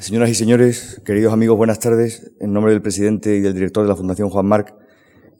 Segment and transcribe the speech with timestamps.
[0.00, 2.32] Señoras y señores, queridos amigos, buenas tardes.
[2.40, 4.74] En nombre del presidente y del director de la Fundación Juan Marc,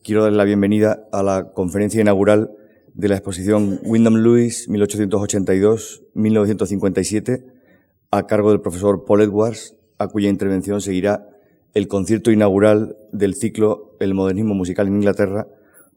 [0.05, 2.51] quiero darles la bienvenida a la conferencia inaugural
[2.93, 7.43] de la exposición Wyndham Lewis 1882-1957
[8.11, 11.27] a cargo del profesor Paul Edwards, a cuya intervención seguirá
[11.72, 15.48] el concierto inaugural del ciclo El modernismo musical en Inglaterra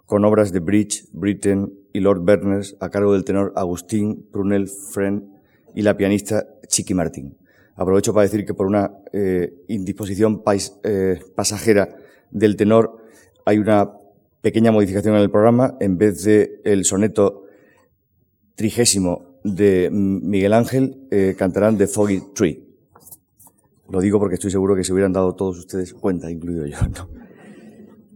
[0.06, 5.22] con obras de Bridge, Britten y Lord Berners a cargo del tenor Agustín Prunel Friend
[5.76, 7.43] y la pianista Chiqui Martín.
[7.76, 10.44] Aprovecho para decir que por una eh, indisposición
[10.84, 11.90] eh, pasajera
[12.30, 12.98] del tenor
[13.46, 13.92] hay una
[14.42, 15.76] pequeña modificación en el programa.
[15.80, 17.46] En vez de el soneto
[18.56, 22.64] trigésimo de Miguel Ángel, eh, cantarán The Foggy Tree.
[23.90, 26.78] Lo digo porque estoy seguro que se hubieran dado todos ustedes cuenta, incluido yo.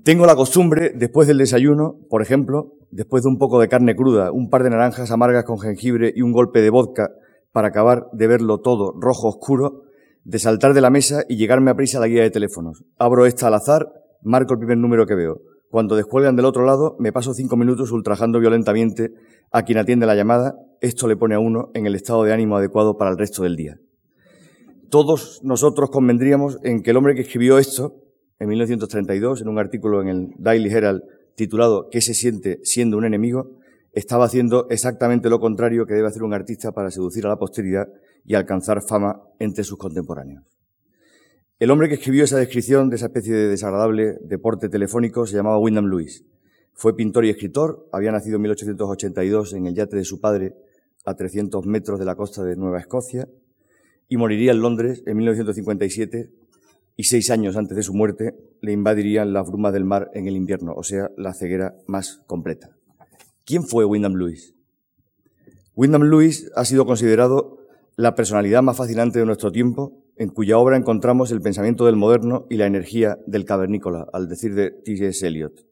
[0.04, 4.32] Tengo la costumbre, después del desayuno, por ejemplo, después de un poco de carne cruda,
[4.32, 7.12] un par de naranjas amargas con jengibre y un golpe de vodka,
[7.52, 9.84] para acabar de verlo todo rojo oscuro,
[10.24, 12.84] de saltar de la mesa y llegarme a prisa a la guía de teléfonos.
[12.98, 13.88] Abro esta al azar,
[14.22, 15.42] marco el primer número que veo.
[15.70, 19.12] Cuando descuelgan del otro lado, me paso cinco minutos ultrajando violentamente
[19.52, 20.56] a quien atiende la llamada.
[20.82, 23.56] Esto le pone a uno en el estado de ánimo adecuado para el resto del
[23.56, 23.78] día.
[24.90, 27.96] Todos nosotros convendríamos en que el hombre que escribió esto,
[28.40, 31.02] en 1932, en un artículo en el Daily Herald
[31.36, 33.57] titulado ¿Qué se siente siendo un enemigo?,
[33.98, 37.88] estaba haciendo exactamente lo contrario que debe hacer un artista para seducir a la posteridad
[38.24, 40.44] y alcanzar fama entre sus contemporáneos.
[41.60, 45.58] El hombre que escribió esa descripción de esa especie de desagradable deporte telefónico se llamaba
[45.58, 46.24] Wyndham Lewis.
[46.74, 50.54] Fue pintor y escritor, había nacido en 1882 en el yate de su padre
[51.04, 53.28] a 300 metros de la costa de Nueva Escocia
[54.08, 56.30] y moriría en Londres en 1957
[56.96, 60.36] y seis años antes de su muerte le invadirían las brumas del mar en el
[60.36, 62.77] invierno, o sea, la ceguera más completa.
[63.48, 64.54] ¿Quién fue Wyndham Lewis?
[65.74, 70.76] Wyndham Lewis ha sido considerado la personalidad más fascinante de nuestro tiempo, en cuya obra
[70.76, 75.26] encontramos el pensamiento del moderno y la energía del cavernícola, al decir de T.S.
[75.26, 75.66] Eliot.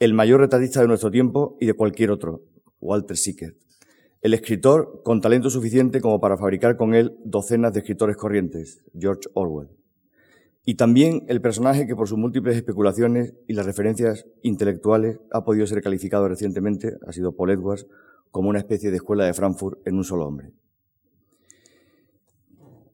[0.00, 2.42] El mayor retratista de nuestro tiempo y de cualquier otro,
[2.80, 3.56] Walter Sickert.
[4.20, 9.28] El escritor con talento suficiente como para fabricar con él docenas de escritores corrientes, George
[9.34, 9.68] Orwell
[10.64, 15.66] y también el personaje que por sus múltiples especulaciones y las referencias intelectuales ha podido
[15.66, 17.86] ser calificado recientemente, ha sido Paul Edwards,
[18.30, 20.52] como una especie de escuela de Frankfurt en un solo hombre.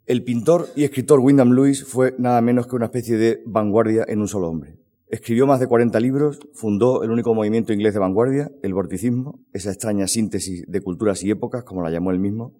[0.07, 4.21] El pintor y escritor Wyndham Lewis fue nada menos que una especie de vanguardia en
[4.21, 4.79] un solo hombre.
[5.09, 9.71] Escribió más de 40 libros, fundó el único movimiento inglés de vanguardia, el vorticismo, esa
[9.71, 12.55] extraña síntesis de culturas y épocas, como la llamó él mismo,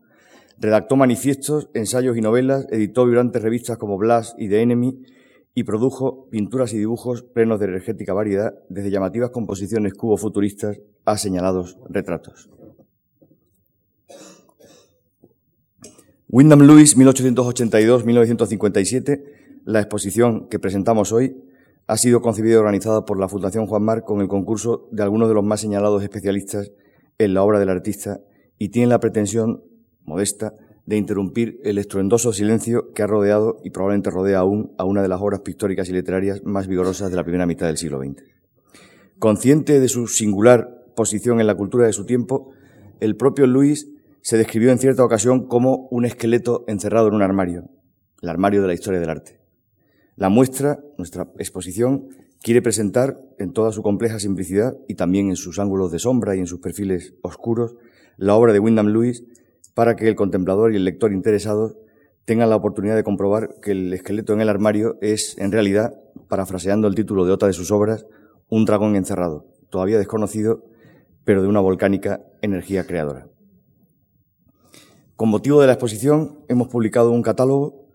[0.61, 5.05] Redactó manifiestos, ensayos y novelas, editó vibrantes revistas como Blast y The Enemy
[5.55, 11.79] y produjo pinturas y dibujos plenos de energética variedad, desde llamativas composiciones cubo-futuristas a señalados
[11.89, 12.51] retratos.
[16.29, 19.23] Wyndham Lewis, 1882-1957,
[19.65, 21.45] la exposición que presentamos hoy,
[21.87, 25.29] ha sido concebida y organizada por la Fundación Juan Marc con el concurso de algunos
[25.29, 26.71] de los más señalados especialistas
[27.17, 28.21] en la obra del artista
[28.59, 29.63] y tiene la pretensión
[30.09, 30.55] modesta,
[30.87, 35.09] de interrumpir el estruendoso silencio que ha rodeado y probablemente rodea aún a una de
[35.09, 38.23] las obras pictóricas y literarias más vigorosas de la primera mitad del siglo XX.
[39.19, 42.53] Consciente de su singular posición en la cultura de su tiempo,
[43.01, 43.91] el propio Luis
[44.23, 47.69] se describió en cierta ocasión como un esqueleto encerrado en un armario,
[48.23, 49.41] el armario de la historia del arte.
[50.17, 52.09] La muestra, nuestra exposición,
[52.43, 56.41] quiere presentar en toda su compleja simplicidad y también en sus ángulos de sombra y
[56.41, 57.77] en sus perfiles oscuros
[58.17, 59.25] la obra de Wyndham Lewis
[59.79, 61.77] para que el contemplador y el lector interesados
[62.25, 65.95] tengan la oportunidad de comprobar que el esqueleto en el armario es, en realidad,
[66.27, 68.05] parafraseando el título de otra de sus obras,
[68.49, 70.65] un dragón encerrado, todavía desconocido,
[71.23, 73.29] pero de una volcánica energía creadora.
[75.15, 77.87] Con motivo de la exposición, hemos publicado un catálogo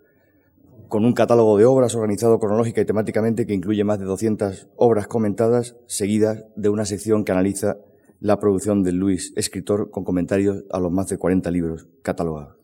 [0.88, 5.08] con un catálogo de obras organizado cronológica y temáticamente que incluye más de 200 obras
[5.08, 7.76] comentadas, seguidas de una sección que analiza
[8.24, 12.56] la producción de Luis, escritor, con comentarios a los más de 40 libros catalogados.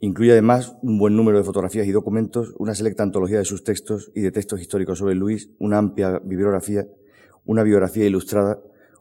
[0.00, 4.10] Incluye además un buen número de fotografías y documentos, una selecta antología de sus textos
[4.12, 6.84] y de textos históricos sobre Luis, una amplia bibliografía,
[7.44, 8.58] una biografía ilustrada,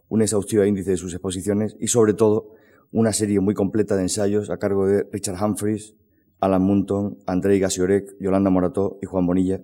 [0.07, 2.51] un exhaustivo índice de sus exposiciones y, sobre todo,
[2.91, 5.95] una serie muy completa de ensayos a cargo de Richard Humphreys,
[6.41, 9.63] Alan Munton, Andrei Gasiorek, Yolanda Morató y Juan Bonilla,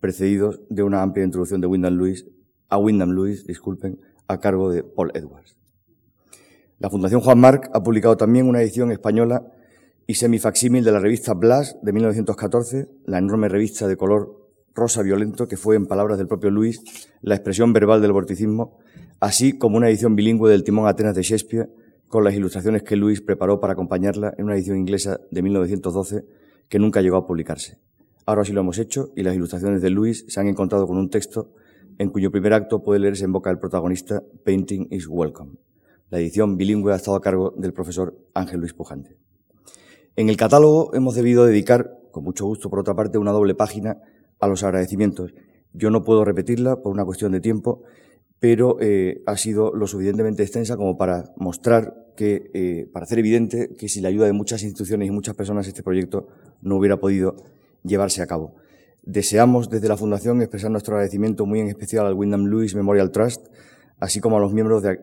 [0.00, 2.26] precedidos de una amplia introducción de Wyndham Lewis,
[2.70, 4.00] a Wyndham Lewis, disculpen,
[4.32, 5.56] a cargo de Paul Edwards.
[6.78, 9.46] La Fundación Juan Marc ha publicado también una edición española
[10.06, 15.46] y semifacsímil de la revista Blas de 1914, la enorme revista de color rosa violento
[15.46, 16.82] que fue, en palabras del propio Luis,
[17.20, 18.78] la expresión verbal del vorticismo,
[19.20, 21.70] así como una edición bilingüe del Timón Atenas de Shakespeare,
[22.08, 26.24] con las ilustraciones que Luis preparó para acompañarla en una edición inglesa de 1912
[26.68, 27.78] que nunca llegó a publicarse.
[28.26, 31.10] Ahora sí lo hemos hecho y las ilustraciones de Luis se han encontrado con un
[31.10, 31.54] texto
[31.98, 35.52] en cuyo primer acto puede leerse en boca del protagonista Painting is Welcome.
[36.10, 39.16] La edición bilingüe ha estado a cargo del profesor Ángel Luis Pujante.
[40.14, 43.98] En el catálogo hemos debido dedicar, con mucho gusto por otra parte, una doble página
[44.38, 45.32] a los agradecimientos.
[45.72, 47.82] Yo no puedo repetirla por una cuestión de tiempo,
[48.38, 53.74] pero eh, ha sido lo suficientemente extensa como para mostrar que, eh, para hacer evidente
[53.78, 56.26] que sin la ayuda de muchas instituciones y muchas personas este proyecto
[56.60, 57.36] no hubiera podido
[57.84, 58.56] llevarse a cabo.
[59.02, 63.48] Deseamos desde la Fundación expresar nuestro agradecimiento muy en especial al Wyndham Lewis Memorial Trust,
[63.98, 65.00] así como a los miembros de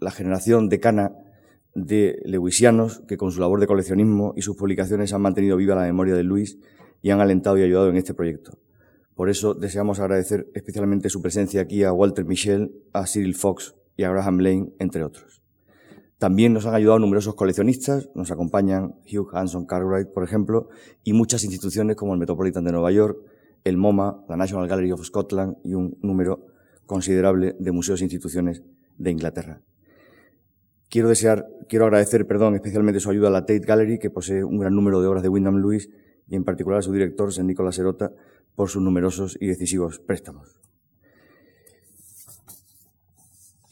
[0.00, 1.12] la generación decana
[1.74, 5.82] de lewisianos que con su labor de coleccionismo y sus publicaciones han mantenido viva la
[5.82, 6.58] memoria de Luis
[7.00, 8.58] y han alentado y ayudado en este proyecto.
[9.14, 14.02] Por eso deseamos agradecer especialmente su presencia aquí a Walter Michel, a Cyril Fox y
[14.02, 15.41] a Graham Lane, entre otros.
[16.22, 20.68] También nos han ayudado numerosos coleccionistas, nos acompañan Hugh Hanson Cartwright, por ejemplo,
[21.02, 23.18] y muchas instituciones como el Metropolitan de Nueva York,
[23.64, 26.46] el MoMA, la National Gallery of Scotland y un número
[26.86, 28.62] considerable de museos e instituciones
[28.98, 29.62] de Inglaterra.
[30.88, 34.60] Quiero desear, quiero agradecer, perdón, especialmente su ayuda a la Tate Gallery, que posee un
[34.60, 35.90] gran número de obras de Wyndham Lewis,
[36.28, 38.12] y en particular a su director, San Nicolás Serota,
[38.54, 40.60] por sus numerosos y decisivos préstamos.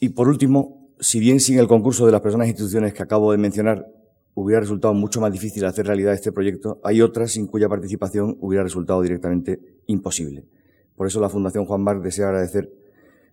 [0.01, 3.31] Y por último, si bien sin el concurso de las personas e instituciones que acabo
[3.31, 3.87] de mencionar
[4.35, 8.63] hubiera resultado mucho más difícil hacer realidad este proyecto, hay otras sin cuya participación hubiera
[8.63, 10.45] resultado directamente imposible.
[10.95, 12.71] Por eso la Fundación Juan Marc desea agradecer,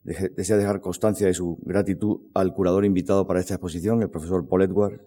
[0.02, 4.62] desea dejar constancia de su gratitud al curador invitado para esta exposición, el profesor Paul
[4.62, 5.02] Edwards,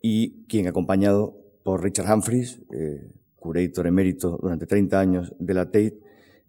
[0.00, 6.00] y quien acompañado por Richard Humphries, eh, curator emérito durante 30 años de la Tate,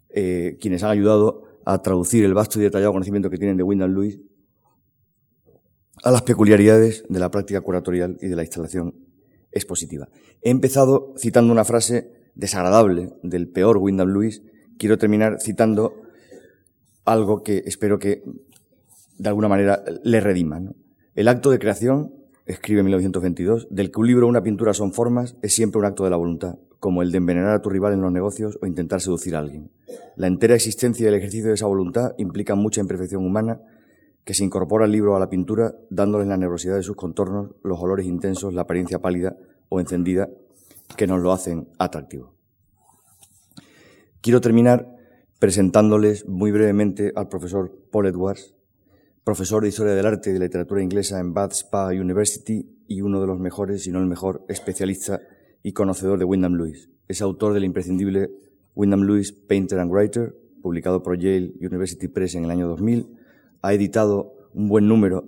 [0.08, 3.92] eh, quienes han ayudado a traducir el vasto y detallado conocimiento que tienen de Wyndham
[3.92, 4.18] Lewis
[6.02, 8.94] a las peculiaridades de la práctica curatorial y de la instalación
[9.52, 10.08] expositiva.
[10.42, 14.42] He empezado citando una frase desagradable del peor Wyndham Lewis.
[14.78, 15.94] Quiero terminar citando
[17.04, 18.22] algo que espero que
[19.18, 20.62] de alguna manera le redima.
[21.14, 22.14] El acto de creación,
[22.46, 25.84] escribe en 1922, del que un libro o una pintura son formas, es siempre un
[25.84, 28.66] acto de la voluntad, como el de envenenar a tu rival en los negocios o
[28.66, 29.70] intentar seducir a alguien.
[30.16, 33.60] La entera existencia y el ejercicio de esa voluntad implican mucha imperfección humana
[34.30, 37.80] que se incorpora el libro a la pintura dándoles la nervosidad de sus contornos, los
[37.80, 39.36] olores intensos, la apariencia pálida
[39.68, 40.30] o encendida
[40.96, 42.32] que nos lo hacen atractivo.
[44.20, 44.86] Quiero terminar
[45.40, 48.54] presentándoles muy brevemente al profesor Paul Edwards,
[49.24, 53.20] profesor de Historia del Arte y de Literatura Inglesa en Bath Spa University y uno
[53.20, 55.20] de los mejores, si no el mejor, especialista
[55.64, 56.88] y conocedor de Wyndham Lewis.
[57.08, 58.30] Es autor del imprescindible
[58.76, 63.18] Wyndham Lewis Painter and Writer, publicado por Yale University Press en el año 2000,
[63.62, 65.24] ha editado un buen número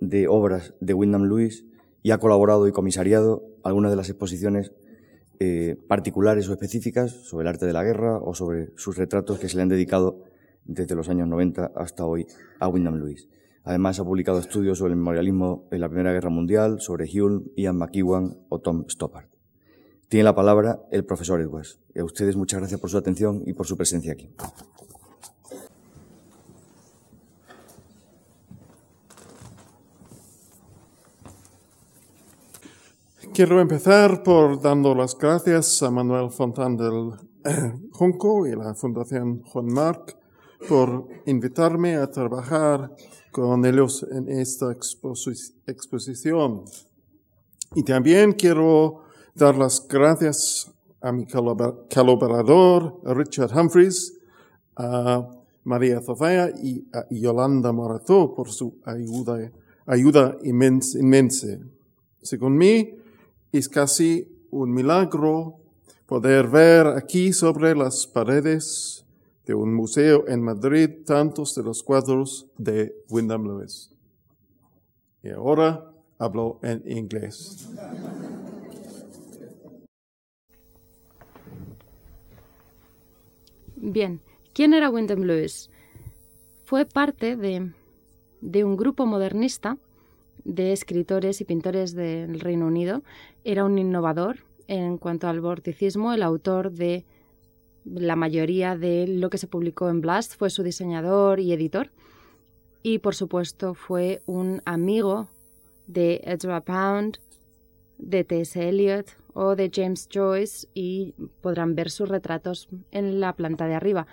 [0.00, 1.64] de obras de Wyndham Lewis
[2.02, 4.72] y ha colaborado y comisariado algunas de las exposiciones
[5.38, 9.48] eh, particulares o específicas sobre el arte de la guerra o sobre sus retratos que
[9.48, 10.24] se le han dedicado
[10.64, 12.26] desde los años 90 hasta hoy
[12.58, 13.28] a Wyndham Lewis.
[13.64, 17.76] Además, ha publicado estudios sobre el memorialismo en la Primera Guerra Mundial, sobre Hume, Ian
[17.76, 19.26] McEwan o Tom Stoppard.
[20.08, 21.80] Tiene la palabra el profesor Edwards.
[21.98, 24.30] A ustedes muchas gracias por su atención y por su presencia aquí.
[33.36, 37.12] Quiero empezar por dando las gracias a Manuel Fontán del
[37.92, 40.16] Junco y la Fundación Juan Marc
[40.66, 42.96] por invitarme a trabajar
[43.30, 46.64] con ellos en esta exposición.
[47.74, 49.02] Y también quiero
[49.34, 50.72] dar las gracias
[51.02, 54.18] a mi colaborador Richard Humphreys,
[54.76, 55.28] a
[55.62, 59.52] María Zofea y a Yolanda Morató por su ayuda,
[59.84, 61.58] ayuda inmensa.
[62.22, 63.02] Según mí,
[63.58, 65.56] es casi un milagro
[66.06, 69.04] poder ver aquí sobre las paredes
[69.46, 73.90] de un museo en Madrid tantos de los cuadros de Wyndham Lewis.
[75.22, 77.68] Y ahora hablo en inglés.
[83.76, 84.20] Bien,
[84.52, 85.70] ¿quién era Wyndham Lewis?
[86.64, 87.72] Fue parte de,
[88.40, 89.78] de un grupo modernista
[90.46, 93.02] de escritores y pintores del Reino Unido.
[93.48, 97.04] Era un innovador en cuanto al vorticismo, el autor de
[97.84, 101.92] la mayoría de lo que se publicó en Blast, fue su diseñador y editor.
[102.82, 105.28] Y por supuesto fue un amigo
[105.86, 107.18] de Ezra Pound,
[107.98, 108.68] de T.S.
[108.68, 114.08] Eliot o de James Joyce y podrán ver sus retratos en la planta de arriba.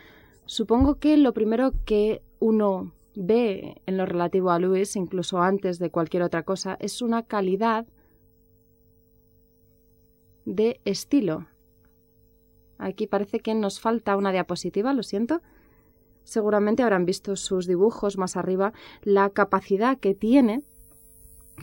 [0.46, 5.90] Supongo que lo primero que uno ve en lo relativo a Lewis, incluso antes de
[5.90, 7.88] cualquier otra cosa, es una calidad
[10.46, 11.48] de estilo.
[12.78, 15.42] Aquí parece que nos falta una diapositiva, lo siento.
[16.24, 18.74] Seguramente habrán visto sus dibujos más arriba,
[19.04, 20.64] la capacidad que tiene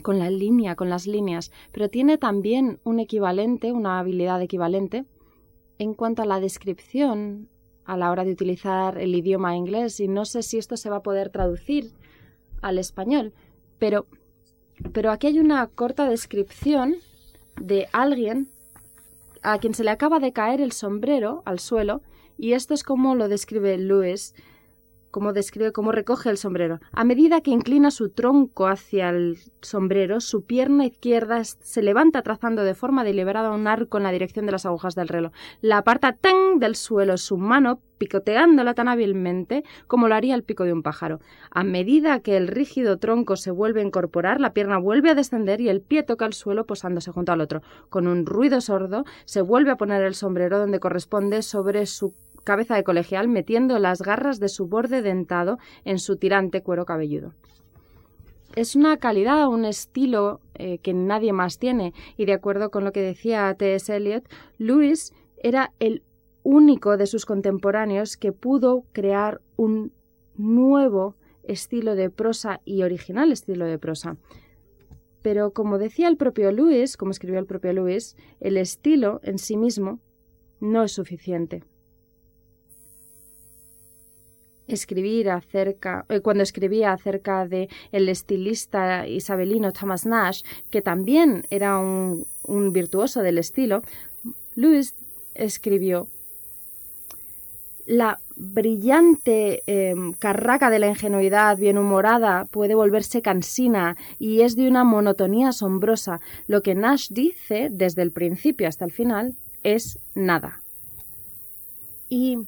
[0.03, 5.05] con la línea, con las líneas, pero tiene también un equivalente, una habilidad equivalente
[5.77, 7.49] en cuanto a la descripción
[7.83, 10.97] a la hora de utilizar el idioma inglés y no sé si esto se va
[10.97, 11.91] a poder traducir
[12.61, 13.33] al español,
[13.79, 14.05] pero
[14.93, 16.95] pero aquí hay una corta descripción
[17.59, 18.49] de alguien
[19.41, 22.01] a quien se le acaba de caer el sombrero al suelo
[22.37, 24.33] y esto es como lo describe Lewis
[25.11, 26.79] cómo describe cómo recoge el sombrero.
[26.91, 32.63] A medida que inclina su tronco hacia el sombrero, su pierna izquierda se levanta trazando
[32.63, 35.31] de forma deliberada un arco en la dirección de las agujas del reloj.
[35.61, 40.63] La aparta tan del suelo su mano, picoteándola tan hábilmente como lo haría el pico
[40.63, 41.19] de un pájaro.
[41.51, 45.61] A medida que el rígido tronco se vuelve a incorporar, la pierna vuelve a descender
[45.61, 47.61] y el pie toca el suelo posándose junto al otro.
[47.89, 52.75] Con un ruido sordo, se vuelve a poner el sombrero donde corresponde sobre su cabeza
[52.75, 57.33] de colegial metiendo las garras de su borde dentado en su tirante cuero cabelludo.
[58.55, 62.91] Es una calidad, un estilo eh, que nadie más tiene, y de acuerdo con lo
[62.91, 63.95] que decía T.S.
[63.95, 66.03] Eliot, Lewis era el
[66.43, 69.93] único de sus contemporáneos que pudo crear un
[70.35, 74.17] nuevo estilo de prosa y original estilo de prosa.
[75.21, 79.55] Pero como decía el propio Lewis, como escribió el propio Lewis, el estilo en sí
[79.55, 79.99] mismo
[80.59, 81.63] no es suficiente
[84.73, 91.77] escribir acerca, eh, cuando escribía acerca de el estilista isabelino Thomas Nash, que también era
[91.77, 92.25] un,
[92.73, 93.81] virtuoso del estilo,
[94.55, 94.95] Lewis
[95.35, 96.07] escribió
[97.85, 104.67] la brillante em, carraca de la ingenuidad bien humorada puede volverse cansina y es de
[104.67, 106.21] una monotonía asombrosa.
[106.47, 110.61] Lo que Nash dice desde el principio hasta el final es nada.
[112.09, 112.39] Y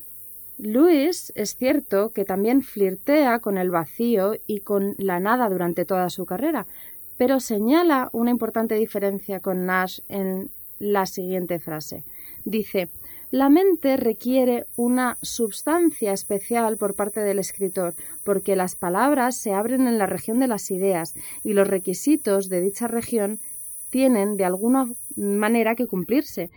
[0.65, 6.10] Luis es cierto que también flirtea con el vacío y con la nada durante toda
[6.10, 6.65] su carrera,
[7.17, 12.05] pero señala una importante diferencia con Nash en la siguiente frase.
[12.46, 12.88] Dice
[13.29, 17.93] la mente requiere una substancia especial por parte del escritor,
[18.24, 22.62] porque las palabras se abren en la región de las ideas y los requisitos de
[22.62, 23.39] dicha región
[23.89, 26.51] tienen de alguna manera que cumplirse,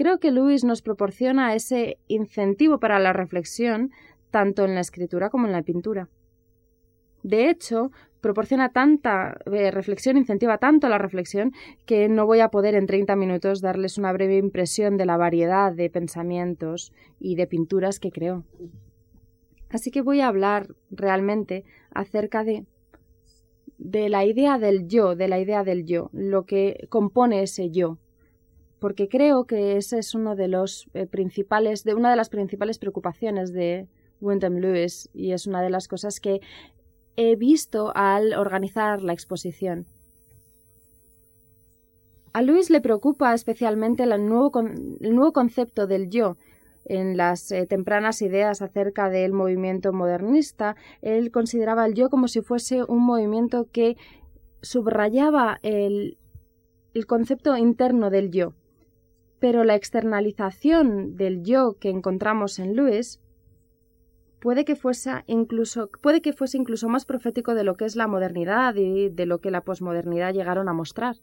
[0.00, 3.90] Creo que Lewis nos proporciona ese incentivo para la reflexión
[4.30, 6.08] tanto en la escritura como en la pintura.
[7.22, 7.90] De hecho,
[8.22, 11.52] proporciona tanta eh, reflexión, incentiva tanto la reflexión,
[11.84, 15.70] que no voy a poder en 30 minutos darles una breve impresión de la variedad
[15.70, 18.44] de pensamientos y de pinturas que creó.
[19.68, 22.64] Así que voy a hablar realmente acerca de
[23.76, 27.98] de la idea del yo, de la idea del yo, lo que compone ese yo,
[28.80, 32.78] porque creo que ese es uno de los eh, principales, de una de las principales
[32.78, 33.86] preocupaciones de
[34.20, 36.40] Wyndham Lewis y es una de las cosas que
[37.16, 39.86] he visto al organizar la exposición.
[42.32, 44.52] A Lewis le preocupa especialmente el nuevo,
[45.32, 46.36] concepto del yo.
[46.86, 52.40] En las eh, tempranas ideas acerca del movimiento modernista, él consideraba el yo como si
[52.40, 53.96] fuese un movimiento que
[54.62, 56.16] subrayaba el
[57.06, 58.54] concepto interno del yo
[59.40, 63.20] pero la externalización del yo que encontramos en Lewis
[64.38, 68.06] puede que fuese incluso, puede que fuese incluso más profético de lo que es la
[68.06, 71.16] modernidad y de lo que la posmodernidad llegaron a mostrar.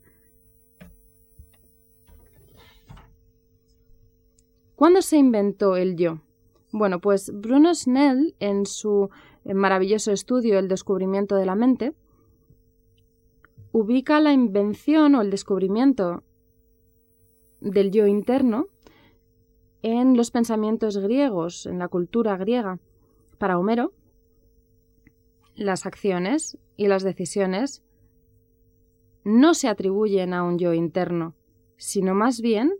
[4.76, 6.22] ¿Cuándo se inventó el yo?
[6.72, 9.10] Bueno, pues Bruno Snell, en su
[9.44, 11.94] maravilloso estudio El descubrimiento de la mente,
[13.72, 16.24] ubica la invención o el descubrimiento
[17.60, 18.68] del yo interno
[19.82, 22.80] en los pensamientos griegos, en la cultura griega.
[23.38, 23.94] Para Homero,
[25.56, 27.84] las acciones y las decisiones
[29.24, 31.36] no se atribuyen a un yo interno,
[31.78, 32.74] sino más bien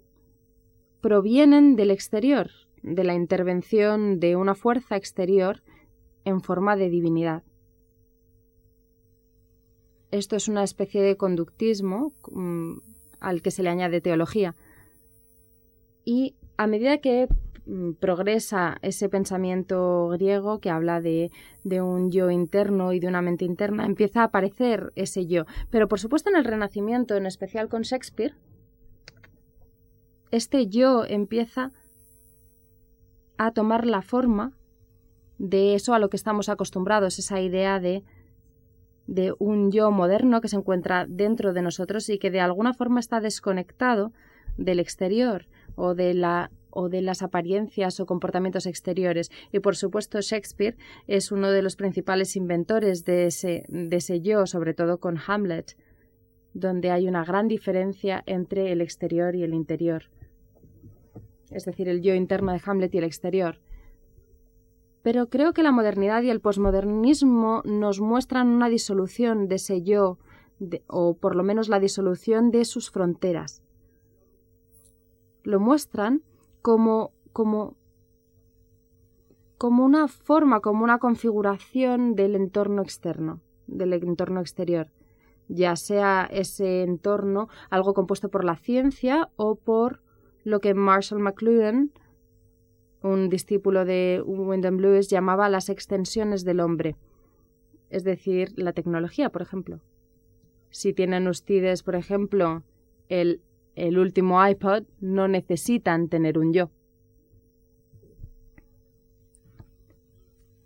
[1.02, 2.50] provienen del exterior,
[2.82, 5.62] de la intervención de una fuerza exterior
[6.26, 7.44] en forma de divinidad.
[10.10, 12.78] Esto es una especie de conductismo mm,
[13.20, 14.56] al que se le añade teología
[16.08, 17.28] y a medida que
[17.66, 21.32] mm, progresa ese pensamiento griego que habla de,
[21.66, 25.44] un yo interno y de una mente interna, empieza a aparecer ese yo.
[25.70, 28.36] Pero por supuesto en el Renacimiento, en especial con Shakespeare,
[30.32, 31.74] este yo empieza
[33.38, 34.54] a tomar la forma
[35.40, 38.06] de eso a lo que estamos acostumbrados, esa idea de,
[39.08, 43.02] de un yo moderno que se encuentra dentro de nosotros y que de alguna forma
[43.02, 44.14] está desconectado
[44.56, 45.48] del exterior
[45.78, 49.32] o de la o de las apariencias o comportamientos exteriores.
[49.52, 54.46] Y por supuesto Shakespeare es uno de los principales inventores de ese, de ese yo,
[54.46, 55.76] sobre todo con Hamlet,
[56.54, 60.04] donde hay una gran diferencia entre el exterior y el interior.
[61.50, 63.60] Es decir, el yo interno de Hamlet y el exterior.
[65.02, 70.20] Pero creo que la modernidad y el posmodernismo nos muestran una disolución de ese yo,
[70.86, 73.64] o por lo menos la disolución de sus fronteras.
[75.48, 76.24] Lo muestran
[76.62, 77.78] como, como,
[79.58, 84.92] como una forma, como una configuración del entorno externo, del entorno exterior,
[85.48, 90.02] ya sea ese entorno algo compuesto por la ciencia o por
[90.44, 91.94] lo que Marshall McLuhan,
[93.02, 96.98] un discípulo de Wyndham Lewis, llamaba las extensiones del hombre,
[97.90, 99.80] es decir, la tecnología, por ejemplo.
[100.72, 102.64] Si tienen ustedes, por ejemplo,
[103.08, 103.40] el
[103.78, 106.72] el último iPod, no necesitan tener un yo.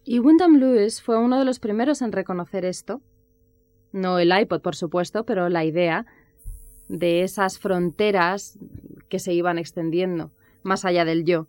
[0.06, 3.02] Y Wyndham Lewis fue uno de los primeros en reconocer esto.
[3.92, 6.06] No el iPod, por supuesto, pero la idea
[6.88, 8.58] de esas fronteras
[9.10, 10.32] que se iban extendiendo
[10.64, 11.48] más allá del yo.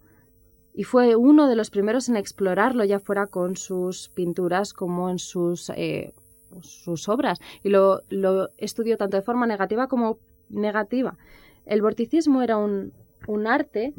[0.74, 5.18] Y fue uno de los primeros en explorarlo, ya fuera con sus pinturas como en
[5.18, 6.12] sus, eh,
[6.62, 7.38] sus obras.
[7.62, 11.16] Y lo, lo estudió tanto de forma negativa como negativa.
[11.66, 12.92] El vorticismo era un,
[13.46, 13.94] arte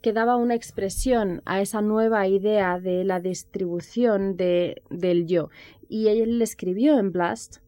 [0.00, 5.50] que daba una expresión a esa nueva idea de la distribución de, del yo.
[5.88, 7.58] Y él escribió en Blast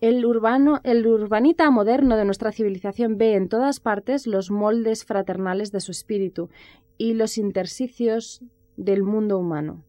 [0.00, 5.72] el, urbano, el urbanita moderno de nuestra civilización ve en todas partes los moldes fraternales
[5.72, 6.50] de su espíritu
[6.98, 8.42] y los intersicios
[8.76, 9.82] del mundo humano.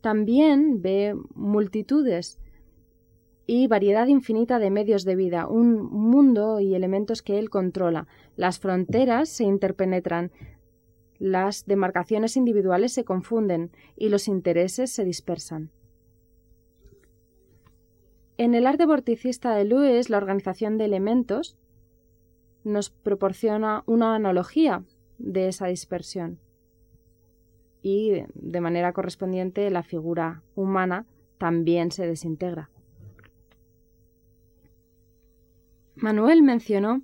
[0.00, 2.40] También ve multitudes
[3.46, 8.08] y variedad infinita de medios de vida, un mundo y elementos que él controla.
[8.34, 10.32] Las fronteras se interpenetran,
[11.18, 15.70] las demarcaciones individuales se confunden y los intereses se dispersan.
[18.36, 21.56] En el arte vorticista de Lewis, la organización de elementos
[22.64, 24.82] nos proporciona una analogía
[25.18, 26.38] de esa dispersión
[27.80, 31.06] y, de manera correspondiente, la figura humana
[31.38, 32.68] también se desintegra.
[35.96, 37.02] Manuel mencionó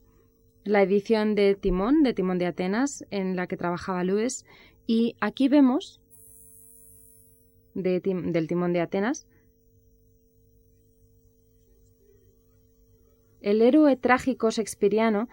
[0.65, 4.45] la edición de Timón, de Timón de Atenas, en la que trabajaba Lewis,
[4.87, 6.01] y aquí vemos
[7.75, 9.27] del Timón de Atenas
[13.43, 15.29] el héroe trágico shakespeariano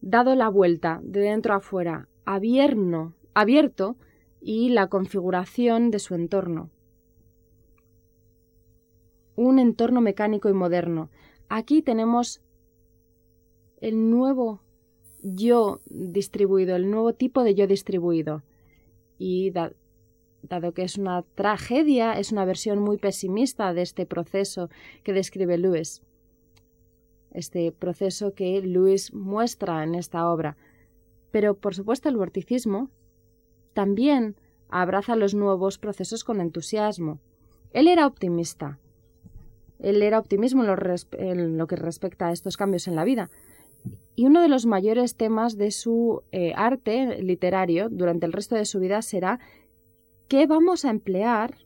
[0.00, 3.96] dado la vuelta de dentro a fuera, abierto
[4.40, 6.70] y la configuración de su entorno.
[9.36, 11.10] Un entorno mecánico y moderno.
[11.48, 12.42] Aquí tenemos
[13.84, 14.62] el nuevo
[15.22, 18.42] yo distribuido, el nuevo tipo de yo distribuido.
[19.18, 24.70] Y dado que es una tragedia, es una versión muy pesimista de este proceso
[25.02, 26.00] que describe Lewis.
[27.30, 30.56] Este proceso que Lewis muestra en esta obra.
[31.30, 32.88] Pero, por supuesto, el vorticismo
[33.74, 34.34] también
[34.70, 37.18] abraza los nuevos procesos con entusiasmo.
[37.74, 38.78] Él era optimista.
[39.78, 40.76] Él era optimismo en lo,
[41.18, 43.30] en lo que respecta a estos cambios en la vida,
[44.16, 48.64] y uno de los mayores temas de su eh, arte literario durante el resto de
[48.64, 49.40] su vida será
[50.28, 51.56] qué vamos a emplear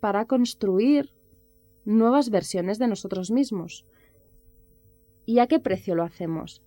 [0.00, 1.12] para construir
[1.84, 3.84] nuevas versiones de nosotros mismos
[5.24, 6.62] y a qué precio lo hacemos.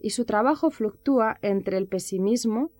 [0.00, 2.70] Y su trabajo fluctúa entre el pesimismo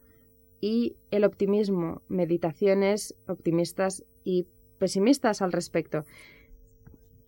[0.61, 4.47] y el optimismo, meditaciones optimistas y
[4.79, 6.05] pesimistas al respecto.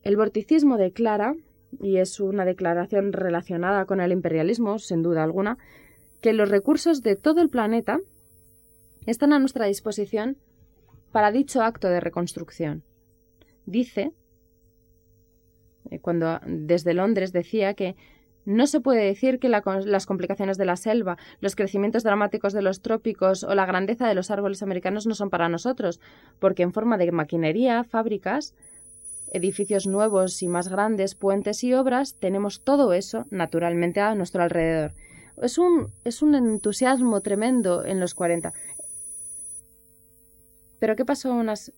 [0.03, 1.37] El vorticismo declara
[1.81, 5.59] y es una declaración relacionada con el imperialismo, sin duda alguna,
[6.21, 8.01] que los recursos de todo el planeta
[9.07, 10.37] están a nuestra disposición
[11.13, 12.83] para dicho acto de reconstrucción.
[13.67, 14.13] Dice,
[15.91, 17.97] eh, cuando desde Londres decía que
[18.45, 22.81] no se puede decir que las complicaciones de la selva, los crecimientos dramáticos de los
[22.81, 26.01] trópicos o la grandeza de los árboles americanos no son para nosotros,
[26.39, 28.55] porque en forma de maquinería, fábricas,
[29.33, 34.95] edificios nuevos y más grandes, puentes y obras, tenemos todo eso naturalmente a nuestro alrededor.
[35.43, 38.53] Es un, es un entusiasmo tremendo en los 40.
[40.79, 41.73] Pero ¿qué pasó unas...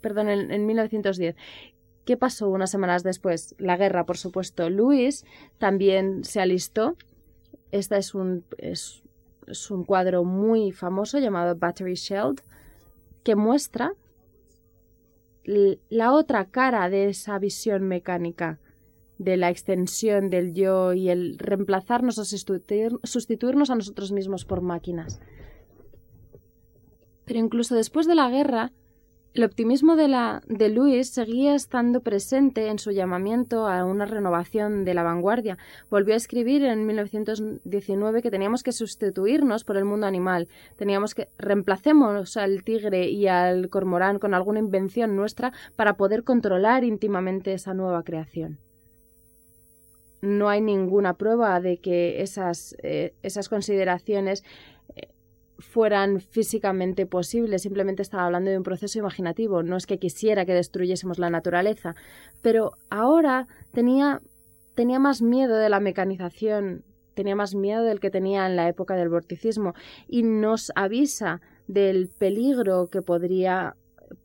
[0.00, 1.36] Perdón, en, en 1910?
[2.04, 3.54] ¿Qué pasó unas semanas después?
[3.58, 4.68] La guerra, por supuesto.
[4.68, 5.24] Luis
[5.58, 6.96] también se alistó.
[7.72, 9.02] Este es un, es,
[9.46, 12.40] es un cuadro muy famoso llamado Battery Shelled,
[13.22, 13.94] que muestra
[15.44, 18.58] la otra cara de esa visión mecánica
[19.18, 25.20] de la extensión del yo y el reemplazarnos o sustituirnos a nosotros mismos por máquinas.
[27.24, 28.72] Pero incluso después de la guerra,
[29.34, 34.84] el optimismo de, la, de Luis seguía estando presente en su llamamiento a una renovación
[34.84, 35.58] de la vanguardia.
[35.90, 40.48] Volvió a escribir en 1919 que teníamos que sustituirnos por el mundo animal.
[40.76, 46.84] Teníamos que reemplacemos al tigre y al cormorán con alguna invención nuestra para poder controlar
[46.84, 48.60] íntimamente esa nueva creación.
[50.22, 54.44] No hay ninguna prueba de que esas, eh, esas consideraciones
[55.64, 60.54] fueran físicamente posibles, simplemente estaba hablando de un proceso imaginativo, no es que quisiera que
[60.54, 61.94] destruyésemos la naturaleza,
[62.42, 64.20] pero ahora tenía,
[64.74, 68.94] tenía más miedo de la mecanización, tenía más miedo del que tenía en la época
[68.94, 69.74] del vorticismo.
[70.08, 73.76] Y nos avisa del peligro que podría,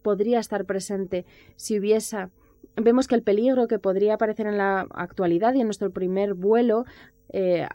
[0.02, 1.26] podría estar presente.
[1.56, 2.28] Si hubiese
[2.76, 6.86] vemos que el peligro que podría aparecer en la actualidad y en nuestro primer vuelo
[7.32, 7.68] eh,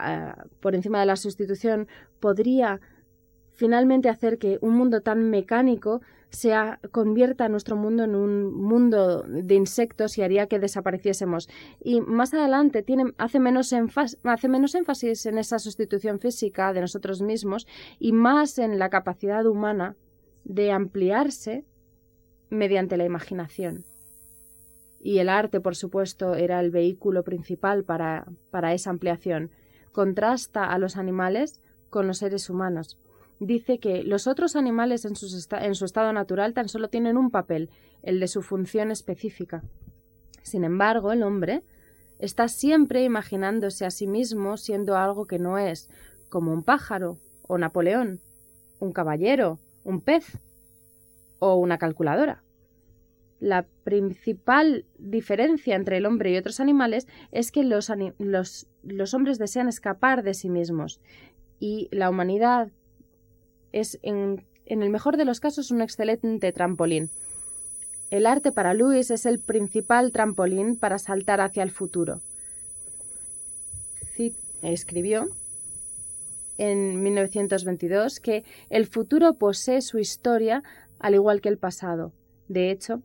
[0.60, 1.88] por encima de la sustitución
[2.20, 2.80] podría
[3.54, 9.54] finalmente hacer que un mundo tan mecánico sea convierta nuestro mundo en un mundo de
[9.54, 11.48] insectos y haría que desapareciésemos.
[11.80, 13.72] Y más adelante tiene, hace, menos
[14.24, 17.66] hace menos énfasis en esa sustitución física de nosotros mismos
[18.00, 19.96] y más en la capacidad humana
[20.44, 21.64] de ampliarse
[22.50, 23.84] mediante la imaginación.
[25.00, 29.50] Y el arte, por supuesto, era el vehículo principal para, para esa ampliación.
[29.92, 32.98] Contrasta a los animales con los seres humanos
[33.46, 37.70] dice que los otros animales en, su estado natural tan solo tienen un papel,
[38.02, 39.62] el de su función específica.
[40.42, 41.62] Sin embargo, el hombre
[42.18, 45.88] está siempre imaginándose a sí mismo siendo algo que no es,
[46.28, 48.20] como un pájaro, o Napoleón,
[48.80, 50.38] un caballero, un pez
[51.38, 52.42] o una calculadora.
[53.40, 60.22] La principal diferencia entre el hombre y otros animales es que los hombres desean escapar
[60.22, 61.00] de sí mismos
[61.58, 62.70] y la humanidad
[63.74, 67.10] es, en, el mejor de los casos, un excelente trampolín.
[68.10, 72.22] El arte para Luis es el principal trampolín para saltar hacia el futuro.
[74.62, 75.28] escribió
[76.56, 80.62] en 1922 que el futuro posee su historia
[81.00, 82.12] al igual que el pasado.
[82.48, 83.02] De hecho,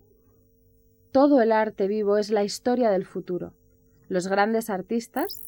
[1.11, 3.51] todo el arte vivo es la historia del futuro.
[4.07, 5.41] Los grandes artistas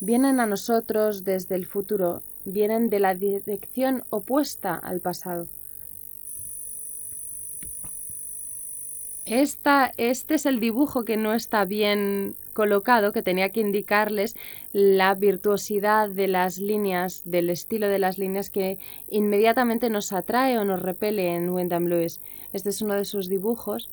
[0.00, 5.46] vienen a nosotros desde el futuro vienen de la dirección opuesta al pasado.
[9.26, 14.34] Esta, este es el dibujo que no está bien colocado, que tenía que indicarles
[14.72, 18.78] la virtuosidad de las líneas, del estilo de las líneas que
[19.10, 22.20] inmediatamente nos atrae o nos repele en Wyndham Lewis.
[22.54, 23.90] Este es uno de sus dibujos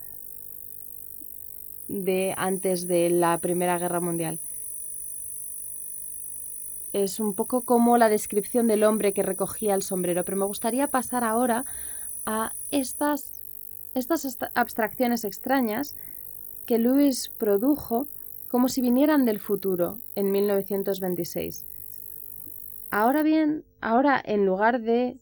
[1.90, 4.40] de antes de la Primera Guerra Mundial
[7.04, 10.88] es un poco como la descripción del hombre que recogía el sombrero, pero me gustaría
[10.88, 11.66] pasar ahora
[12.26, 13.42] a estas,
[13.94, 15.96] estas abstracciones extrañas
[16.66, 18.08] que Lewis produjo
[18.48, 21.66] como si vinieran del futuro en 1926.
[22.92, 25.18] Ahora bien, ahora en lugar de,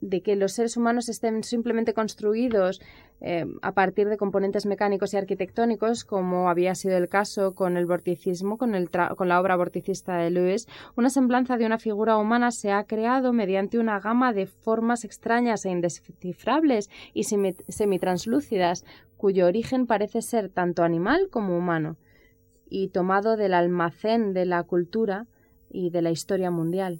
[0.00, 2.80] de que los seres humanos estén simplemente construidos
[3.24, 7.86] eh, a partir de componentes mecánicos y arquitectónicos, como había sido el caso con el
[7.86, 8.74] vorticismo, con,
[9.16, 13.32] con la obra vorticista de Lewis, una semblanza de una figura humana se ha creado
[13.32, 17.22] mediante una gama de formas extrañas e indescifrables y
[17.68, 18.84] semitranslúcidas,
[19.16, 21.96] cuyo origen parece ser tanto animal como humano,
[22.68, 25.28] y tomado del almacén de la cultura
[25.70, 26.98] y de la historia mundial.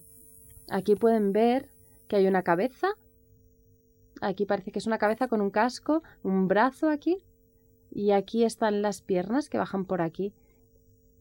[0.70, 1.68] Aquí pueden ver
[2.06, 2.90] que hay una cabeza
[4.22, 7.18] Aquí parece que es una cabeza con un casco, un brazo aquí.
[7.90, 10.32] Y aquí están las piernas que bajan por aquí.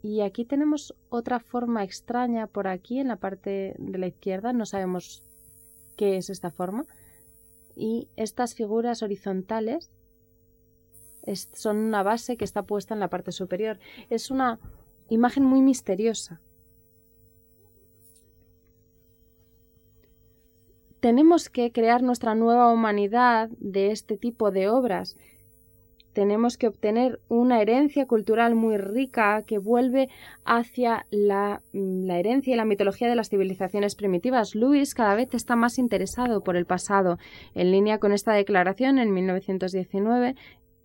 [0.03, 4.53] Y aquí tenemos otra forma extraña por aquí en la parte de la izquierda.
[4.53, 5.23] No sabemos
[5.97, 6.85] qué es esta forma.
[7.75, 9.89] Y estas figuras horizontales
[11.53, 13.79] son una base que está puesta en la parte superior.
[14.11, 14.59] Es una
[15.09, 16.39] imagen muy misteriosa.
[21.01, 25.17] Tenemos que crear nuestra nueva humanidad de este tipo de obras.
[26.13, 30.09] Tenemos que obtener una herencia cultural muy rica que vuelve
[30.45, 34.53] hacia la, la, herencia y la mitología de las civilizaciones primitivas.
[34.53, 37.17] Luis cada vez está más interesado por el pasado.
[37.55, 40.35] En línea con esta declaración, en 1919,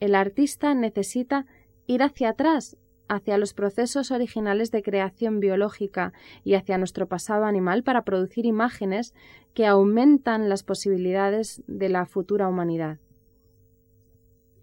[0.01, 1.45] el artista necesita
[1.87, 2.77] ir hacia atrás
[3.09, 6.13] hacia los procesos originales de creación biológica
[6.45, 9.15] y hacia nuestro pasado animal para producir imágenes
[9.55, 12.99] que aumentan las posibilidades de la futura humanidad.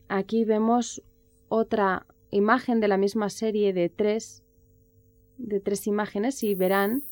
[0.09, 1.01] Aquí vemos
[1.47, 4.43] otra imagen de la misma serie de tres,
[5.37, 7.03] de tres imágenes y verán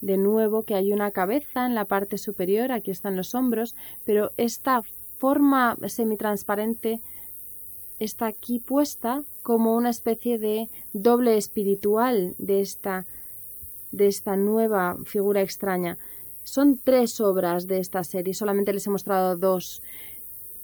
[0.00, 4.30] de nuevo que hay una cabeza en la parte superior, aquí están los hombros, pero
[4.36, 4.82] esta
[5.18, 7.00] forma semitransparente
[7.98, 13.06] está aquí puesta como una especie de doble espiritual de esta
[13.92, 15.96] de esta nueva figura extraña.
[16.44, 19.82] Son tres obras de esta serie, solamente les he mostrado dos.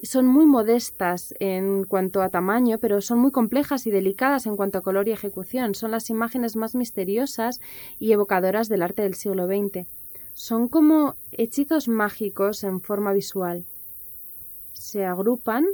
[0.03, 4.79] Son muy modestas en cuanto a tamaño, pero son muy complejas y delicadas en cuanto
[4.79, 5.75] a color y ejecución.
[5.75, 7.61] Son las imágenes más misteriosas
[8.01, 9.87] y evocadoras del arte del siglo XX.
[10.35, 13.65] Son como hechizos mágicos en forma visual.
[14.73, 15.67] Se agrupan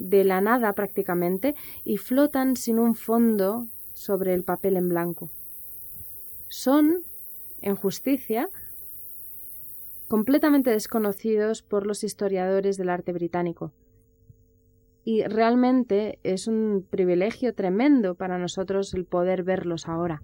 [0.00, 5.30] de la nada prácticamente y flotan sin un fondo sobre el papel en blanco.
[6.48, 7.04] Son,
[7.60, 8.48] en justicia,
[10.08, 13.72] completamente desconocidos por los historiadores del arte británico.
[15.04, 20.22] Y realmente es un privilegio tremendo para nosotros el poder verlos ahora.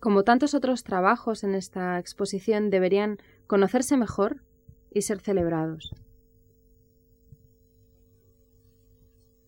[0.00, 4.42] Como tantos otros trabajos en esta exposición deberían conocerse mejor
[4.90, 5.94] y ser celebrados.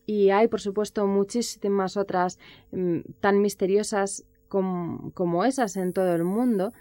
[0.07, 2.39] Y hay, por supuesto, muchísimas otras
[2.73, 6.73] mm, tan misteriosas como esas en todo el mundo,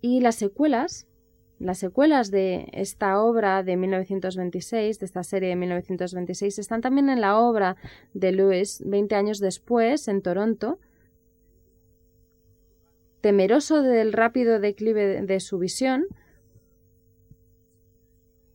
[0.00, 1.06] y las secuelas,
[1.58, 7.20] las secuelas de esta obra de 1926, de esta serie de 1926, están también en
[7.20, 7.76] la obra
[8.14, 10.78] de Lewis 20 años después, en Toronto.
[13.20, 16.06] Temeroso del rápido declive de su visión,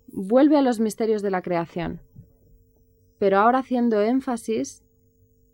[0.08, 2.00] vuelve a los misterios de la creación,
[3.20, 4.84] pero ahora haciendo énfasis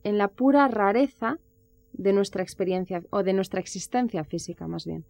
[0.04, 1.40] en la pura rareza
[1.94, 5.06] de nuestra experiencia o de nuestra existencia física más bien.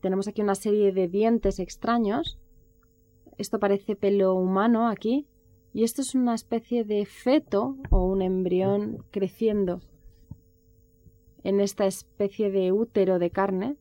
[0.00, 2.38] Tenemos aquí una serie de dientes extraños.
[3.36, 5.26] Esto parece pelo humano aquí.
[5.72, 9.80] Y esto es una especie de feto o un embrión creciendo
[11.44, 13.76] en esta especie de útero de carne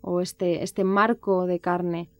[0.00, 2.10] o este, este marco de carne.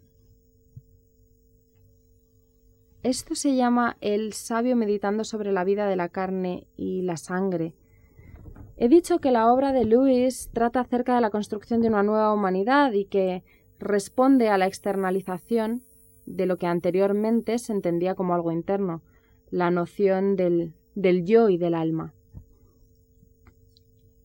[3.09, 7.75] Esto se llama el sabio meditando sobre la vida de la carne y la sangre.
[8.77, 12.35] He dicho que la obra de Lewis trata acerca de la construcción de una nueva
[12.35, 13.45] humanidad y que
[13.79, 15.81] responde a la externalización
[16.27, 19.01] de lo que anteriormente se entendía como algo interno,
[19.49, 22.13] la noción del, del yo y del alma.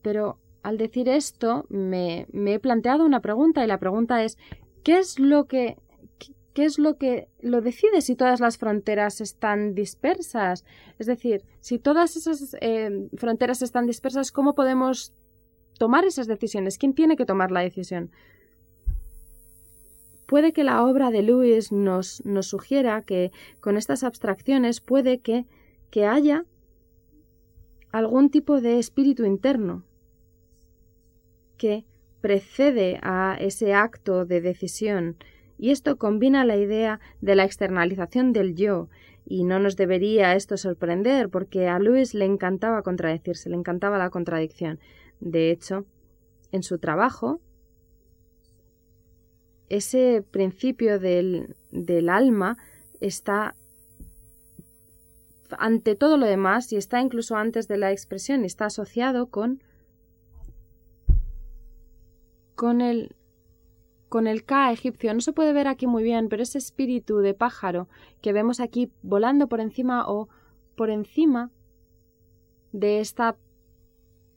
[0.02, 4.36] Pero al decir esto me, me he planteado una pregunta y la pregunta es
[4.82, 5.78] ¿qué es lo que
[6.54, 10.64] ¿Qué es lo que lo decide si todas las fronteras están dispersas?
[11.00, 15.12] Es decir, si todas esas eh, fronteras están dispersas, ¿cómo podemos
[15.78, 16.78] tomar esas decisiones?
[16.78, 18.12] ¿Quién tiene que tomar la decisión?
[20.26, 25.46] Puede que la obra de Lewis nos, nos sugiera que con estas abstracciones puede que,
[25.90, 26.46] que haya
[27.90, 29.84] algún tipo de espíritu interno
[31.58, 31.84] que
[32.20, 35.16] precede a ese acto de decisión
[35.64, 38.90] y esto combina la idea de la externalización del yo,
[39.24, 44.10] y no nos debería esto sorprender, porque a Luis le encantaba contradecirse, le encantaba la
[44.10, 44.78] contradicción.
[45.20, 45.86] De hecho,
[46.52, 47.40] en su trabajo,
[49.70, 52.58] ese principio del, del alma
[53.00, 53.54] está
[55.48, 59.62] ante todo lo demás y está incluso antes de la expresión está asociado con
[62.54, 63.14] con el
[64.14, 65.12] con el Ka egipcio.
[65.12, 67.88] No se puede ver aquí muy bien, pero ese espíritu de pájaro
[68.22, 70.28] que vemos aquí volando por encima o
[70.76, 71.50] por encima
[72.70, 73.36] de esta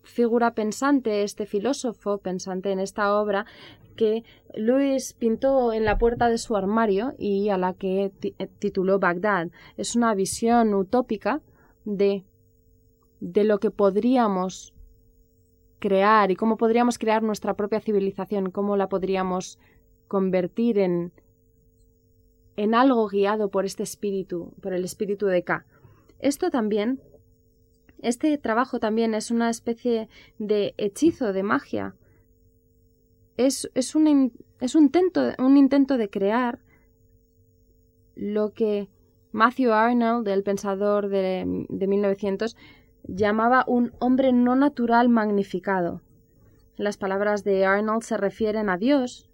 [0.01, 3.45] figura pensante, este filósofo pensante en esta obra
[3.95, 4.23] que
[4.55, 9.49] Luis pintó en la puerta de su armario y a la que eh, tituló Bagdad.
[9.75, 11.43] Es una visión utópica
[11.85, 12.25] de,
[13.19, 14.73] de lo que podríamos
[15.79, 19.59] crear y cómo podríamos crear nuestra propia civilización, cómo la podríamos
[20.07, 21.11] convertir en,
[22.55, 25.65] en algo guiado por este espíritu, por el espíritu de K.
[26.19, 26.99] Esto también,
[28.01, 30.09] este trabajo también es una especie
[30.39, 31.95] de hechizo, de magia.
[33.37, 36.59] Es, es, un, es un, intento, un intento de crear
[38.15, 38.89] lo que
[39.31, 42.55] Matthew Arnold, el pensador de, de 1900,
[43.07, 46.01] llamaba un hombre no natural magnificado.
[46.75, 49.29] Las palabras de Arnold se refieren a Dios,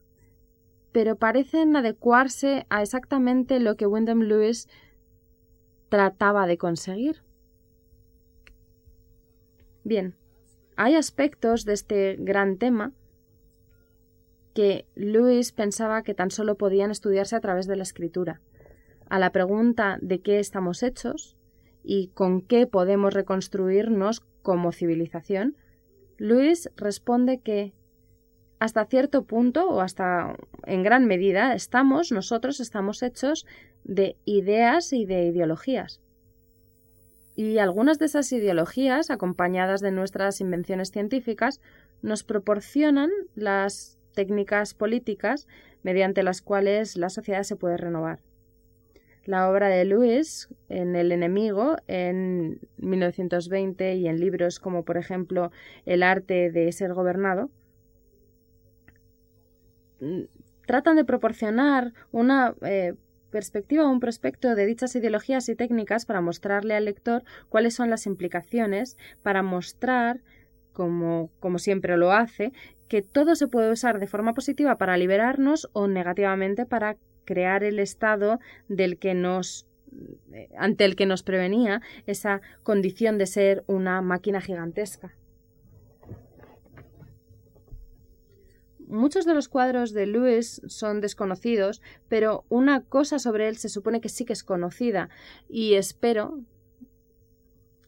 [0.92, 4.70] pero parecen adecuarse a exactamente lo que Wyndham Lewis
[5.90, 7.24] trataba de conseguir.
[9.84, 10.16] Bien,
[10.76, 12.94] hay aspectos de este gran tema
[14.54, 18.42] que Lewis pensaba que tan solo podían estudiarse a través de la escritura.
[19.10, 21.38] a la pregunta de qué estamos hechos
[21.84, 25.56] y con qué podemos reconstruirnos como civilización,
[26.18, 27.74] Luis responde que
[28.60, 33.46] hasta cierto punto o hasta en gran medida estamos, nosotros estamos hechos
[33.84, 36.00] de ideas y de ideologías.
[37.36, 41.60] Y algunas de esas ideologías, acompañadas de nuestras invenciones científicas,
[42.02, 45.48] nos proporcionan las técnicas políticas
[45.82, 48.20] mediante las cuales la sociedad se puede renovar.
[49.26, 55.52] La obra de Lewis en El enemigo en 1920 y en libros como por ejemplo
[55.86, 57.50] El arte de ser gobernado
[60.02, 60.24] mm,
[60.66, 62.96] tratan de proporcionar una eh,
[63.34, 67.90] perspectiva o un prospecto de dichas ideologías y técnicas para mostrarle al lector cuáles son
[67.90, 70.22] las implicaciones, para mostrar,
[70.72, 72.54] como, como siempre lo hace,
[72.88, 77.80] que todo se puede usar de forma positiva para liberarnos o negativamente para crear el
[77.80, 79.68] estado del que nos
[80.58, 85.14] ante el que nos prevenía esa condición de ser una máquina gigantesca.
[88.88, 94.02] Muchos de los cuadros de Lewis son desconocidos, pero una cosa sobre él se supone
[94.02, 95.10] que sí que es conocida
[95.50, 96.42] y espero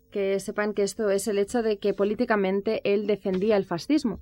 [0.10, 4.20] que sepan que esto es el hecho de que políticamente él defendía el fascismo.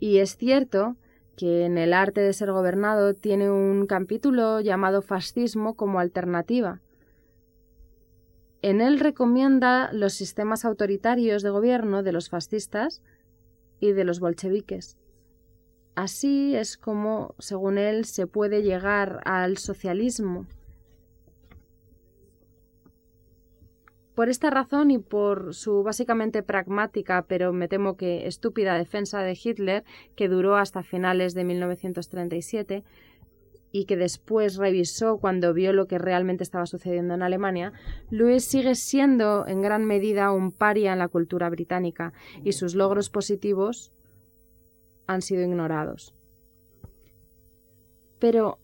[0.00, 0.96] Y es cierto
[1.36, 6.80] que en el arte de ser gobernado tiene un capítulo llamado Fascismo como alternativa.
[8.62, 13.02] En él recomienda los sistemas autoritarios de gobierno de los fascistas
[13.78, 14.96] y de los bolcheviques.
[15.94, 20.46] Así es como, según él, se puede llegar al socialismo.
[24.14, 29.36] Por esta razón y por su básicamente pragmática, pero me temo que estúpida defensa de
[29.42, 32.84] Hitler, que duró hasta finales de 1937
[33.72, 37.72] y que después revisó cuando vio lo que realmente estaba sucediendo en Alemania,
[38.08, 42.12] Louis sigue siendo en gran medida un paria en la cultura británica
[42.44, 43.90] y sus logros positivos
[45.08, 46.14] han sido ignorados.
[48.20, 48.58] Pero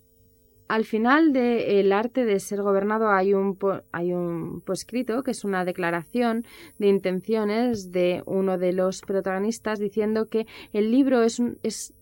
[0.70, 3.58] al final del arte de ser gobernado hay un,
[3.90, 6.44] hay un poscrito que es una declaración
[6.78, 11.92] de intenciones de uno de los protagonistas diciendo que el libro es, es,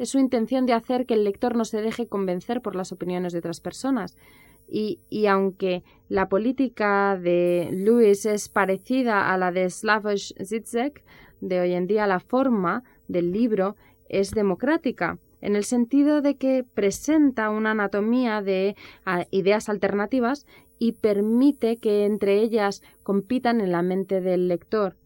[0.00, 3.32] es su intención de hacer que el lector no se deje convencer por las opiniones
[3.32, 4.16] de otras personas.
[4.66, 11.04] Y, y, aunque la política de Lewis es parecida a la de Slavoj Zizek,
[11.40, 13.76] de hoy en día la forma del libro
[14.08, 18.76] es democrática, en el sentido de que presenta una anatomía de
[19.30, 20.46] ideas alternativas
[20.78, 24.96] y permite que entre ellas compitan en la mente del lector.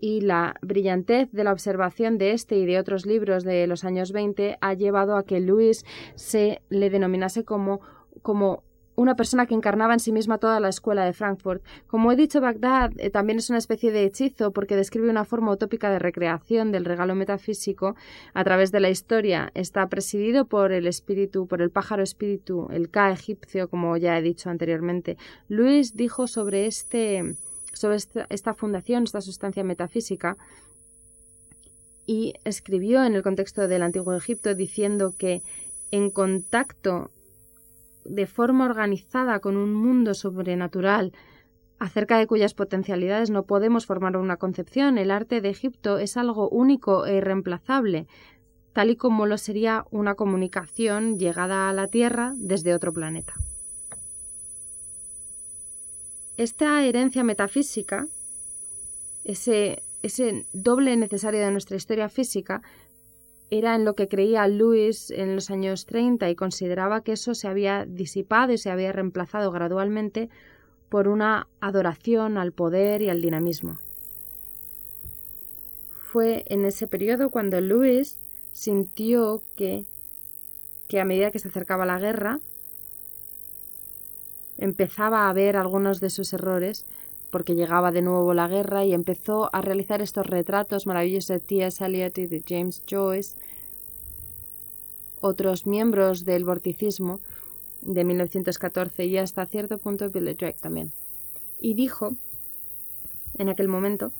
[0.00, 4.10] Y la brillantez de la observación de este y de otros libros de los años
[4.10, 5.84] 20 ha llevado a que Luis
[6.16, 7.80] se le denominase como,
[8.20, 11.62] como una persona que encarnaba en sí misma toda la escuela de Frankfurt.
[11.86, 15.52] Como he dicho, Bagdad eh, también es una especie de hechizo porque describe una forma
[15.52, 17.96] utópica de recreación del regalo metafísico
[18.34, 19.50] a través de la historia.
[19.54, 24.22] Está presidido por el espíritu, por el pájaro espíritu, el Ka egipcio, como ya he
[24.22, 25.16] dicho anteriormente.
[25.48, 27.36] Luis dijo sobre este
[27.72, 30.36] sobre esta, esta fundación, esta sustancia metafísica,
[32.06, 35.42] y escribió en el contexto del antiguo Egipto diciendo que
[35.90, 37.10] en contacto
[38.04, 41.12] de forma organizada con un mundo sobrenatural
[41.78, 44.98] acerca de cuyas potencialidades no podemos formar una concepción.
[44.98, 48.06] El arte de Egipto es algo único e irreemplazable,
[48.72, 53.34] tal y como lo sería una comunicación llegada a la Tierra desde otro planeta.
[56.36, 58.06] Esta herencia metafísica,
[59.24, 62.62] ese, ese doble necesario de nuestra historia física,
[63.52, 67.48] era en lo que creía Lewis en los años 30 y consideraba que eso se
[67.48, 70.30] había disipado y se había reemplazado gradualmente
[70.88, 73.78] por una adoración al poder y al dinamismo.
[75.98, 78.16] Fue en ese periodo cuando Lewis
[78.54, 79.84] sintió que,
[80.88, 82.40] que a medida que se acercaba la guerra,
[84.56, 86.86] empezaba a ver algunos de sus errores
[87.32, 91.82] porque llegaba de nuevo la guerra y empezó a realizar estos retratos maravillosos de T.S.
[91.82, 93.36] Eliot y de James Joyce,
[95.20, 97.20] otros miembros del vorticismo
[97.80, 100.92] de 1914 y hasta cierto punto Billy Drake también.
[101.58, 102.14] Y dijo
[103.38, 104.12] en aquel momento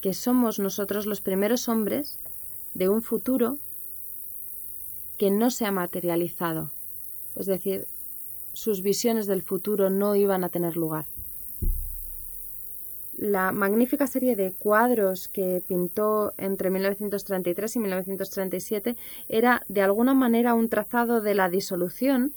[0.00, 2.18] que somos nosotros los primeros hombres
[2.74, 3.58] de un futuro
[5.16, 6.72] que no se ha materializado.
[7.36, 7.86] Es decir,
[8.54, 11.06] sus visiones del futuro no iban a tener lugar
[13.18, 18.96] la magnífica serie de cuadros que pintó entre 1933 y 1937
[19.28, 22.32] era de alguna manera un trazado de la disolución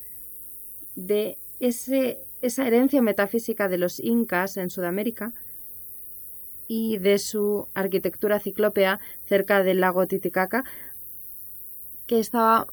[0.96, 5.34] de ese, esa herencia metafísica de los incas en Sudamérica
[6.68, 10.64] y de su arquitectura ciclópea cerca del lago Titicaca,
[12.08, 12.66] que estaba,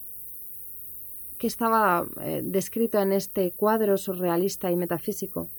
[1.37, 5.51] que estaba eh, descrito en este cuadro surrealista y metafísico.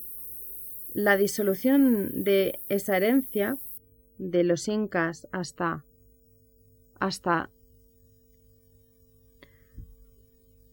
[0.94, 3.58] La disolución de esa herencia
[4.18, 5.86] de los incas hasta
[7.00, 7.50] hasta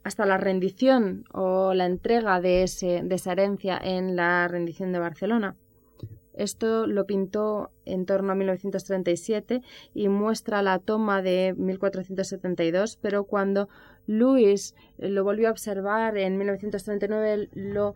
[0.06, 5.00] hasta la rendición o la entrega de, ese, de esa herencia en la rendición de
[5.00, 5.56] Barcelona.
[6.32, 9.62] Esto lo pintó en torno a 1937
[9.94, 13.68] y muestra la toma de 1472, pero cuando
[14.06, 17.94] Luis lo volvió a observar en 1939 lo,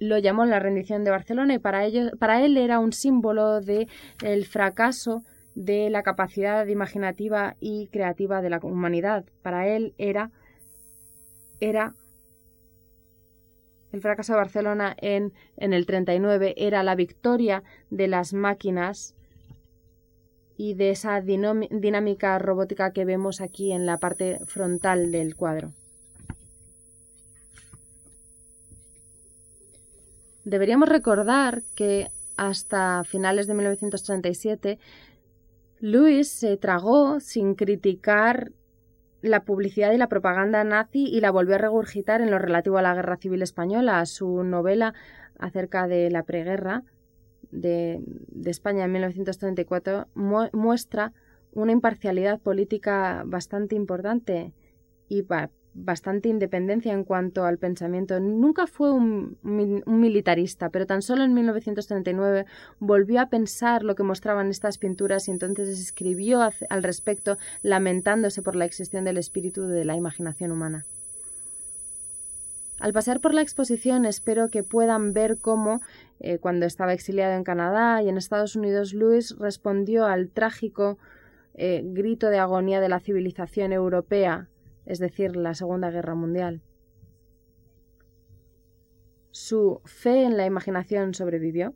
[0.00, 3.86] lo llamó la rendición de Barcelona y para, ello, para él era un símbolo del
[4.24, 5.22] el fracaso
[5.54, 9.24] de la capacidad imaginativa y creativa de la humanidad.
[9.42, 10.30] Para él era
[11.60, 11.94] era
[13.92, 19.14] el fracaso de Barcelona en, en el 39 era la victoria de las máquinas
[20.56, 25.72] y de esa dinámica robótica que vemos aquí en la parte frontal del cuadro.
[30.44, 34.78] Deberíamos recordar que hasta finales de 1937
[35.80, 38.52] Luis se tragó sin criticar
[39.22, 42.82] la publicidad y la propaganda nazi y la volvió a regurgitar en lo relativo a
[42.82, 44.04] la Guerra Civil Española.
[44.06, 44.94] Su novela
[45.38, 46.84] acerca de la preguerra
[47.50, 48.00] de,
[48.44, 51.12] España en 1934 muestra
[51.52, 54.52] una imparcialidad política bastante importante
[55.08, 55.22] y
[55.74, 58.18] bastante independencia en cuanto al pensamiento.
[58.20, 62.46] Nunca fue un, militarista, pero tan solo en 1939
[62.78, 68.56] volvió a pensar lo que mostraban estas pinturas y entonces escribió al respecto lamentándose por
[68.56, 70.84] la existencia del espíritu de la imaginación humana.
[72.80, 75.82] Al pasar por la exposición espero que puedan ver cómo,
[76.18, 80.96] eh, cuando estaba exiliado en Canadá y en Estados Unidos, Lewis respondió al trágico
[81.54, 84.48] eh, grito de agonía de la civilización europea
[84.86, 86.62] es decir, la Segunda Guerra Mundial.
[89.30, 91.74] Su fe en la imaginación sobrevivió,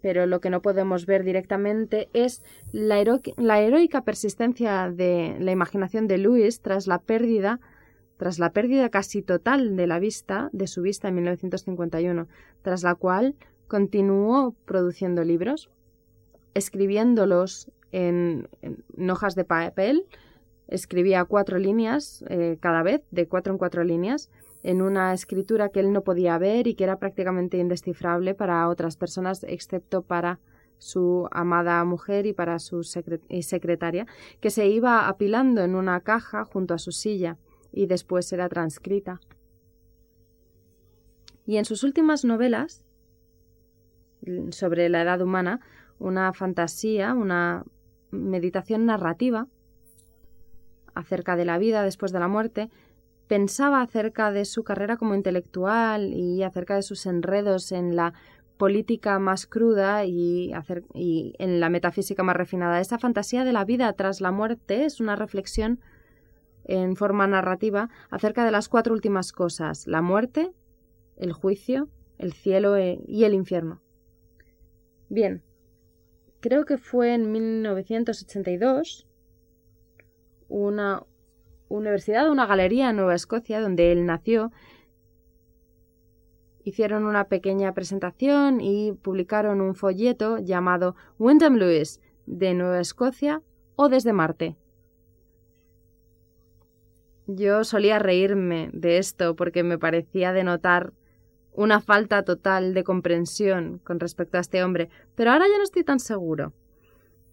[0.00, 2.42] pero lo que no podemos ver directamente es
[2.72, 7.60] la, heroica persistencia de la imaginación de Lewis tras la pérdida
[8.16, 12.28] tras la pérdida casi total de la vista, de su vista en 1951,
[12.60, 13.34] tras la cual
[13.66, 15.70] continuó produciendo libros,
[16.52, 18.46] escribiéndolos en
[19.08, 20.04] hojas de papel,
[20.70, 24.30] escribía cuatro líneas eh, cada vez, de cuatro en cuatro líneas,
[24.62, 28.96] en una escritura que él no podía ver y que era prácticamente indescifrable para otras
[28.96, 30.38] personas, excepto para
[30.78, 34.06] su amada mujer y para su secretaria,
[34.40, 37.36] que se iba apilando en una caja junto a su silla
[37.72, 39.20] y después era transcrita.
[41.44, 42.82] Y en sus últimas novelas
[44.50, 45.60] sobre la edad humana,
[45.98, 47.64] una fantasía, una
[48.10, 49.48] meditación narrativa,
[51.00, 52.70] acerca de la vida después de la muerte,
[53.26, 58.12] pensaba acerca de su carrera como intelectual y acerca de sus enredos en la
[58.56, 60.52] política más cruda y,
[60.94, 62.80] en la metafísica más refinada.
[62.80, 65.80] Esa fantasía de la vida tras la muerte es una reflexión
[66.64, 70.52] en forma narrativa acerca de las cuatro últimas cosas, la muerte,
[71.16, 71.88] el juicio,
[72.18, 73.80] el cielo e, y el infierno.
[75.08, 75.42] Bien,
[76.40, 79.06] creo que fue en 1982
[80.50, 81.04] una
[81.68, 84.52] universidad, una galería en Nueva Escocia, donde él nació.
[86.64, 93.42] Hicieron una pequeña presentación y publicaron un folleto llamado Wyndham Lewis de Nueva Escocia
[93.76, 94.56] o desde Marte.
[97.26, 100.92] Yo solía reírme de esto porque me parecía denotar
[101.52, 105.84] una falta total de comprensión con respecto a este hombre, pero ahora ya no estoy
[105.84, 106.52] tan seguro.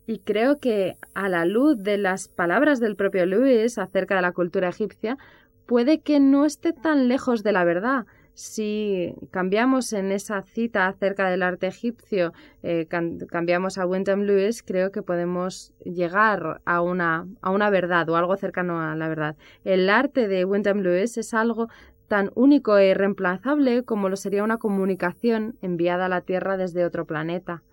[0.08, 4.32] Y creo que, a la luz de las palabras del propio Lewis acerca de la
[4.32, 5.18] cultura egipcia,
[5.66, 8.06] puede que no esté tan lejos de la verdad.
[8.34, 12.32] Si cambiamos en esa cita acerca del arte egipcio,
[12.64, 18.16] eh, cambiamos a Wyndham Lewis, creo que podemos llegar a una, a una verdad o
[18.16, 19.36] algo cercano a la verdad.
[19.66, 21.68] El arte de Wyndham Lewis es algo
[22.08, 27.06] tan único e irreemplazable como lo sería una comunicación enviada a la Tierra desde otro
[27.06, 27.64] planeta.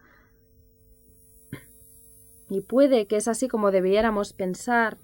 [2.48, 4.96] Y puede que es así como debiéramos pensar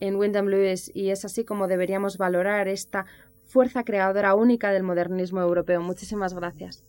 [0.00, 3.06] en Wyndham Lewis y es así como deberíamos valorar esta
[3.46, 5.80] fuerza creadora única del modernismo europeo.
[5.80, 6.84] Muchísimas gracias.